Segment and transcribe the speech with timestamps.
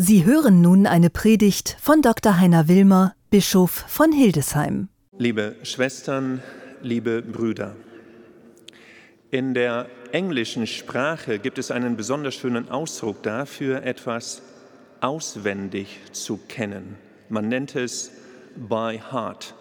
[0.00, 2.38] Sie hören nun eine Predigt von Dr.
[2.38, 4.86] Heiner Wilmer, Bischof von Hildesheim.
[5.18, 6.40] Liebe Schwestern,
[6.82, 7.74] liebe Brüder,
[9.32, 14.40] in der englischen Sprache gibt es einen besonders schönen Ausdruck dafür, etwas
[15.00, 16.94] auswendig zu kennen.
[17.28, 18.12] Man nennt es
[18.54, 19.52] by heart.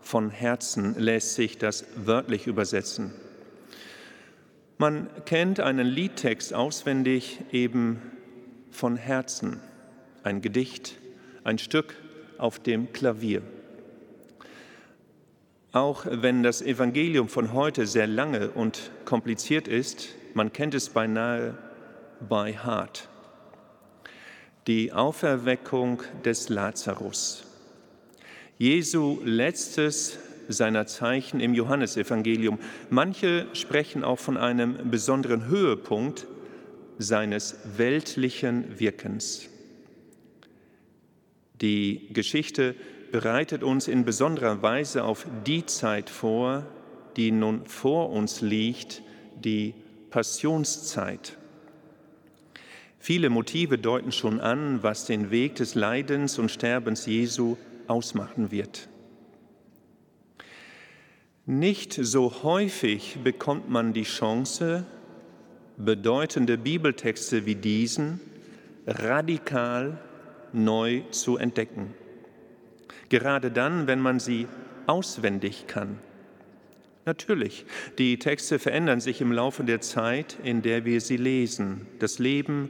[0.00, 3.12] Von Herzen lässt sich das wörtlich übersetzen.
[4.78, 8.00] Man kennt einen Liedtext auswendig eben
[8.70, 9.60] von Herzen,
[10.22, 10.98] ein Gedicht,
[11.44, 11.94] ein Stück
[12.38, 13.42] auf dem Klavier.
[15.72, 21.56] Auch wenn das Evangelium von heute sehr lange und kompliziert ist, man kennt es beinahe
[22.28, 23.08] by heart.
[24.66, 27.44] Die Auferweckung des Lazarus.
[28.58, 32.58] Jesu letztes seiner Zeichen im Johannesevangelium.
[32.90, 36.26] Manche sprechen auch von einem besonderen Höhepunkt
[36.98, 39.48] seines weltlichen Wirkens.
[41.60, 42.74] Die Geschichte
[43.10, 46.66] bereitet uns in besonderer Weise auf die Zeit vor,
[47.16, 49.02] die nun vor uns liegt,
[49.42, 49.74] die
[50.10, 51.36] Passionszeit.
[52.98, 58.88] Viele Motive deuten schon an, was den Weg des Leidens und Sterbens Jesu ausmachen wird.
[61.46, 64.84] Nicht so häufig bekommt man die Chance,
[65.78, 68.20] bedeutende Bibeltexte wie diesen
[68.86, 69.98] radikal
[70.52, 71.94] neu zu entdecken.
[73.08, 74.48] Gerade dann, wenn man sie
[74.86, 75.98] auswendig kann.
[77.04, 77.64] Natürlich,
[77.96, 81.86] die Texte verändern sich im Laufe der Zeit, in der wir sie lesen.
[82.00, 82.68] Das Leben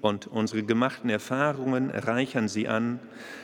[0.00, 2.98] und unsere gemachten Erfahrungen reichern sie an.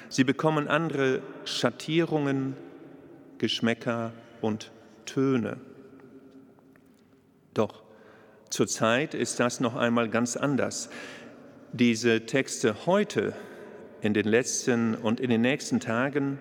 [0.08, 2.56] Sie bekommen andere Schattierungen,
[3.38, 4.72] Geschmäcker und
[5.06, 5.58] Töne.
[7.54, 7.81] Doch
[8.52, 10.90] Zurzeit ist das noch einmal ganz anders.
[11.72, 13.32] Diese Texte heute,
[14.02, 16.36] in den letzten und in den nächsten Tagen,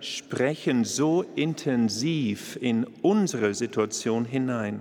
[0.00, 4.80] sprechen so intensiv in unsere Situation hinein.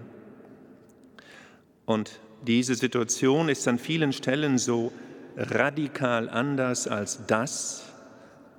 [1.86, 4.92] Und diese Situation ist an vielen Stellen so
[5.38, 7.84] radikal anders als das,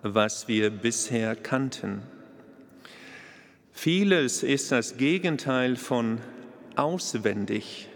[0.02, 2.02] was wir bisher kannten.
[3.72, 6.20] Vieles ist das Gegenteil von
[6.76, 7.88] auswendig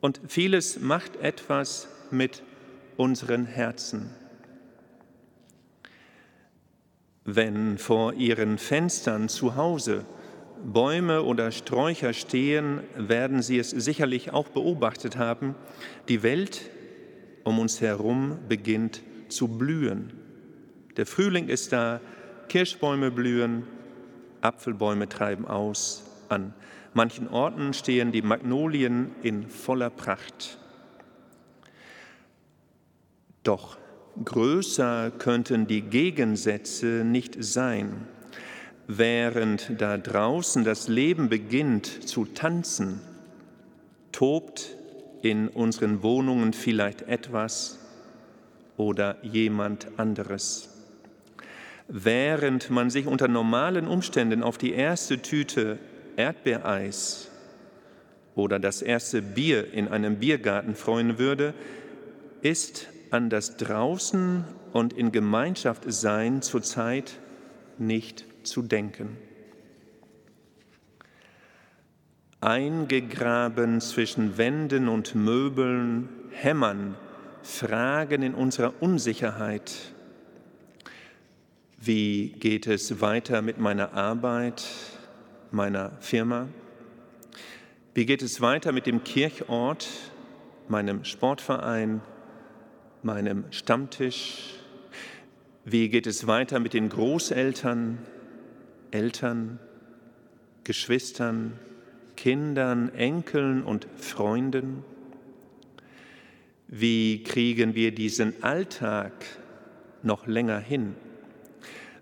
[0.00, 2.42] und vieles macht etwas mit
[2.96, 4.10] unseren Herzen.
[7.24, 10.06] Wenn vor ihren Fenstern zu Hause
[10.64, 15.54] Bäume oder Sträucher stehen, werden Sie es sicherlich auch beobachtet haben,
[16.08, 16.70] die Welt
[17.44, 20.12] um uns herum beginnt zu blühen.
[20.96, 22.00] Der Frühling ist da,
[22.48, 23.64] Kirschbäume blühen,
[24.40, 26.54] Apfelbäume treiben aus an
[26.94, 30.58] manchen Orten stehen die Magnolien in voller Pracht.
[33.42, 33.78] Doch
[34.24, 38.06] größer könnten die Gegensätze nicht sein.
[38.86, 43.00] Während da draußen das Leben beginnt zu tanzen,
[44.12, 44.74] tobt
[45.22, 47.78] in unseren Wohnungen vielleicht etwas
[48.76, 50.70] oder jemand anderes.
[51.88, 55.78] Während man sich unter normalen Umständen auf die erste Tüte
[56.18, 57.30] Erdbeereis
[58.34, 61.54] oder das erste Bier in einem Biergarten freuen würde,
[62.42, 67.18] ist an das Draußen und in Gemeinschaft sein zurzeit
[67.78, 69.16] nicht zu denken.
[72.40, 76.96] Eingegraben zwischen Wänden und Möbeln hämmern
[77.42, 79.72] Fragen in unserer Unsicherheit.
[81.80, 84.64] Wie geht es weiter mit meiner Arbeit?
[85.50, 86.48] Meiner Firma?
[87.94, 89.88] Wie geht es weiter mit dem Kirchort,
[90.68, 92.00] meinem Sportverein,
[93.02, 94.54] meinem Stammtisch?
[95.64, 97.98] Wie geht es weiter mit den Großeltern,
[98.90, 99.58] Eltern,
[100.64, 101.58] Geschwistern,
[102.16, 104.84] Kindern, Enkeln und Freunden?
[106.68, 109.12] Wie kriegen wir diesen Alltag
[110.02, 110.94] noch länger hin?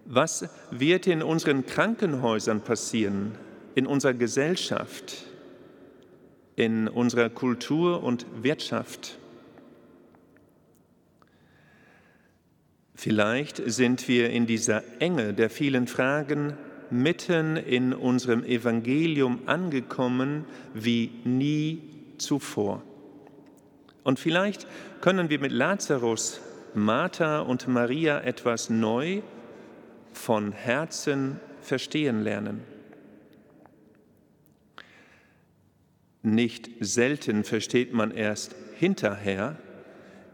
[0.08, 3.32] Was wird in unseren Krankenhäusern passieren,
[3.74, 5.24] in unserer Gesellschaft,
[6.54, 9.18] in unserer Kultur und Wirtschaft?
[12.94, 16.56] Vielleicht sind wir in dieser Enge der vielen Fragen
[16.88, 21.82] mitten in unserem Evangelium angekommen wie nie
[22.18, 22.80] zuvor.
[24.04, 24.68] Und vielleicht
[25.00, 26.40] können wir mit Lazarus,
[26.74, 29.22] Martha und Maria etwas neu
[30.16, 32.62] von Herzen verstehen lernen.
[36.22, 39.56] Nicht selten versteht man erst hinterher,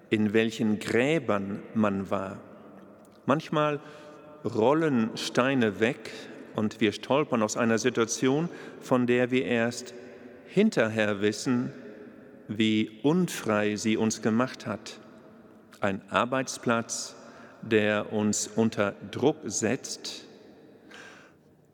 [0.09, 2.41] in welchen Gräbern man war.
[3.27, 3.81] Manchmal
[4.45, 6.11] rollen Steine weg
[6.55, 8.49] und wir stolpern aus einer Situation,
[8.81, 9.95] von der wir erst
[10.47, 11.73] hinterher wissen,
[12.49, 15.01] wie unfrei sie uns gemacht hat.
[15.81, 17.17] Ein Arbeitsplatz,
[17.63, 20.25] der uns unter Druck setzt,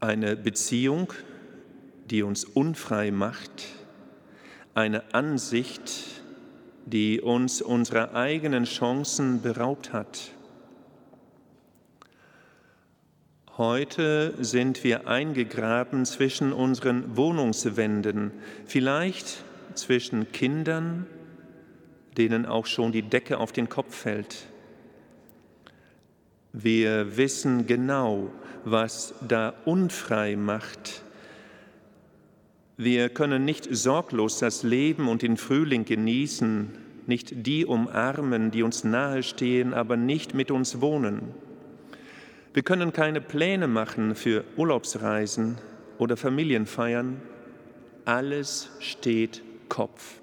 [0.01, 1.13] eine Beziehung,
[2.11, 3.67] die uns unfrei macht,
[4.75, 5.93] eine Ansicht,
[6.87, 10.33] die uns unserer eigenen Chancen beraubt hat.
[13.57, 18.31] Heute sind wir eingegraben zwischen unseren Wohnungswänden,
[18.67, 19.43] vielleicht
[19.75, 21.07] zwischen Kindern,
[22.17, 24.47] denen auch schon die Decke auf den Kopf fällt.
[26.53, 28.31] Wir wissen genau,
[28.65, 31.03] was da unfrei macht.
[32.77, 36.71] Wir können nicht sorglos das Leben und den Frühling genießen,
[37.07, 41.35] nicht die umarmen, die uns nahestehen, aber nicht mit uns wohnen.
[42.55, 45.59] Wir können keine Pläne machen für Urlaubsreisen
[45.99, 47.21] oder Familienfeiern.
[48.05, 50.21] Alles steht Kopf.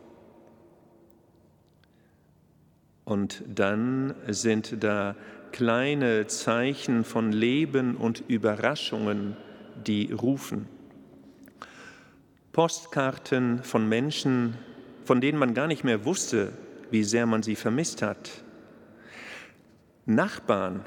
[3.04, 5.16] Und dann sind da
[5.51, 9.38] kleine Zeichen von Leben und Überraschungen,
[9.86, 10.68] die rufen.
[12.51, 14.56] Postkarten von Menschen,
[15.03, 16.53] von denen man gar nicht mehr wusste,
[16.92, 18.30] wie sehr man sie vermisst hat.
[20.06, 20.86] Nachbarn,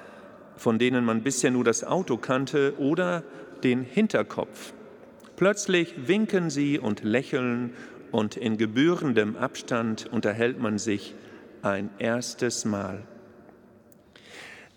[0.56, 3.22] von denen man bisher nur das Auto kannte oder
[3.62, 4.72] den Hinterkopf.
[5.36, 7.72] Plötzlich winken sie und lächeln
[8.10, 11.14] und in gebührendem Abstand unterhält man sich
[11.62, 13.02] ein erstes Mal.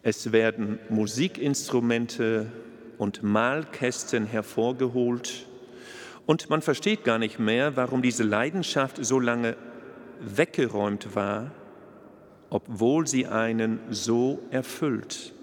[0.03, 2.51] Es werden Musikinstrumente
[2.97, 5.45] und Malkästen hervorgeholt
[6.25, 9.55] und man versteht gar nicht mehr, warum diese Leidenschaft so lange
[10.19, 11.51] weggeräumt war,
[12.49, 15.33] obwohl sie einen so erfüllt.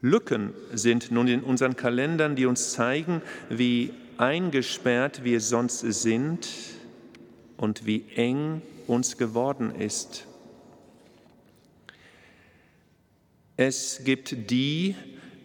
[0.00, 6.48] Lücken sind nun in unseren Kalendern, die uns zeigen, wie eingesperrt wir sonst sind
[7.56, 10.26] und wie eng uns geworden ist.
[13.56, 14.94] Es gibt die,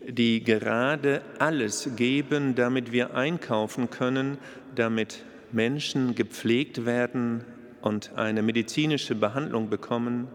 [0.05, 4.37] die gerade alles geben, damit wir einkaufen können,
[4.75, 7.45] damit Menschen gepflegt werden
[7.81, 10.27] und eine medizinische Behandlung bekommen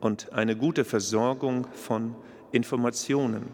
[0.00, 2.16] und eine gute Versorgung von
[2.52, 3.46] Informationen.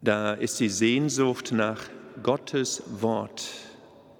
[0.00, 1.80] Da ist die Sehnsucht nach
[2.22, 3.48] Gottes Wort,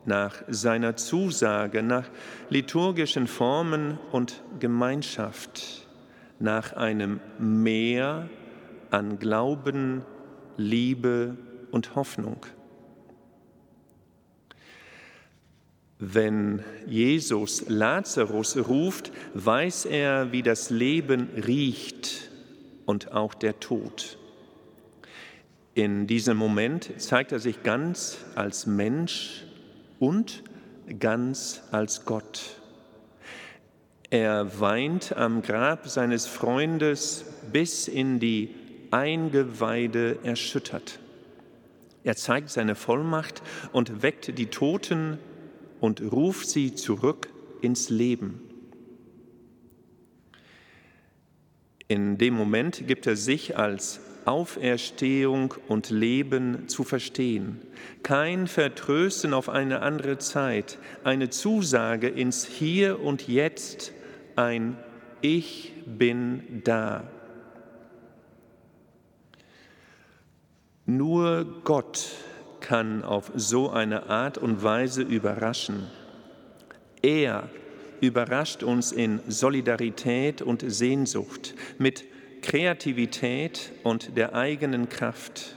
[0.04, 2.08] nach seiner Zusage, nach
[2.50, 5.88] liturgischen Formen und Gemeinschaft,
[6.42, 8.28] nach einem Meer
[8.90, 10.02] an Glauben,
[10.56, 11.36] Liebe
[11.70, 12.44] und Hoffnung.
[15.98, 22.30] Wenn Jesus Lazarus ruft, weiß er, wie das Leben riecht
[22.86, 24.18] und auch der Tod.
[25.74, 29.44] In diesem Moment zeigt er sich ganz als Mensch
[30.00, 30.42] und
[30.98, 32.61] ganz als Gott.
[34.12, 38.54] Er weint am Grab seines Freundes bis in die
[38.90, 40.98] Eingeweide erschüttert.
[42.04, 43.42] Er zeigt seine Vollmacht
[43.72, 45.16] und weckt die Toten
[45.80, 47.30] und ruft sie zurück
[47.62, 48.42] ins Leben.
[51.88, 57.62] In dem Moment gibt er sich als Auferstehung und Leben zu verstehen.
[58.02, 63.94] Kein Vertrösten auf eine andere Zeit, eine Zusage ins Hier und Jetzt,
[64.36, 64.76] ein
[65.20, 67.04] Ich bin da.
[70.86, 72.10] Nur Gott
[72.60, 75.88] kann auf so eine Art und Weise überraschen.
[77.02, 77.48] Er
[78.00, 82.04] überrascht uns in Solidarität und Sehnsucht, mit
[82.42, 85.56] Kreativität und der eigenen Kraft.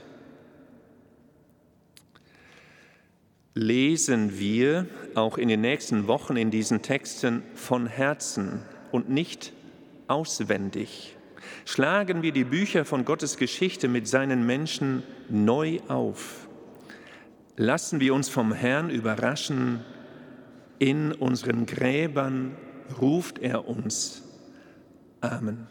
[3.58, 8.60] Lesen wir auch in den nächsten Wochen in diesen Texten von Herzen
[8.92, 9.52] und nicht
[10.08, 11.16] auswendig.
[11.64, 16.46] Schlagen wir die Bücher von Gottes Geschichte mit seinen Menschen neu auf
[17.56, 19.80] Lassen wir uns vom Herrn überraschen.
[20.78, 22.54] In unseren Gräbern
[23.00, 24.22] ruft er uns.
[25.22, 25.66] Amen.